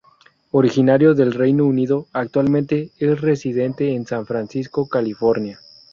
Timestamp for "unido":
1.67-2.07